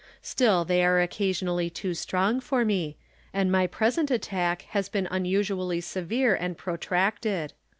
Still 0.23 0.65
they 0.65 0.83
are 0.83 0.99
occasionally 0.99 1.69
too 1.69 1.93
strong 1.93 2.39
for 2.39 2.65
me, 2.65 2.97
and 3.35 3.51
my 3.51 3.67
present 3.67 4.09
attack 4.09 4.63
has 4.69 4.89
been 4.89 5.07
unusually 5.11 5.79
severe 5.79 6.33
and 6.33 6.57
protracted. 6.57 7.53